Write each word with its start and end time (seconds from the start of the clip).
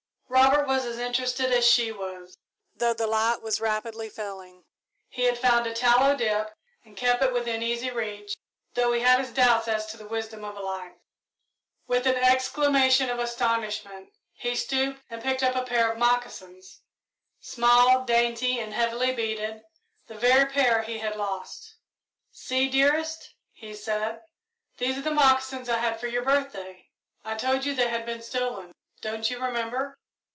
Robert 0.33 0.65
was 0.65 0.85
as 0.85 0.97
interested 0.97 1.51
as 1.51 1.65
she 1.67 1.91
was, 1.91 2.37
though 2.73 2.93
the 2.93 3.05
light 3.05 3.41
was 3.41 3.59
rapidly 3.59 4.09
failing. 4.09 4.63
He 5.09 5.23
had 5.23 5.37
found 5.37 5.67
a 5.67 5.73
tallow 5.73 6.15
dip 6.15 6.53
and 6.85 6.95
kept 6.95 7.21
it 7.21 7.33
within 7.33 7.61
easy 7.61 7.89
reach, 7.91 8.37
though 8.73 8.93
he 8.93 9.01
had 9.01 9.19
his 9.19 9.31
doubts 9.31 9.67
as 9.67 9.87
to 9.87 9.97
the 9.97 10.07
wisdom 10.07 10.45
of 10.45 10.55
a 10.55 10.61
light. 10.61 10.95
With 11.85 12.07
an 12.07 12.15
exclamation 12.15 13.09
of 13.09 13.19
astonishment, 13.19 14.13
he 14.31 14.55
stooped 14.55 15.01
and 15.09 15.21
picked 15.21 15.43
up 15.43 15.53
a 15.55 15.65
pair 15.65 15.91
of 15.91 15.97
moccasins 15.99 16.79
small, 17.41 18.05
dainty, 18.05 18.57
and 18.57 18.73
heavily 18.73 19.13
beaded 19.13 19.63
the 20.07 20.15
very 20.15 20.45
pair 20.49 20.81
he 20.81 20.99
had 20.99 21.17
lost. 21.17 21.75
"See, 22.31 22.69
dearest," 22.69 23.33
he 23.51 23.73
said, 23.75 24.21
"these 24.77 24.97
are 24.97 25.01
the 25.03 25.11
moccasins 25.11 25.67
I 25.67 25.79
had 25.79 25.99
for 25.99 26.07
your 26.07 26.23
birthday. 26.23 26.87
I 27.23 27.35
told 27.35 27.65
you 27.65 27.75
they 27.75 27.89
had 27.89 28.05
been 28.05 28.21
stolen, 28.21 28.71
don't 29.01 29.29
you 29.29 29.43
remember?" 29.43 29.97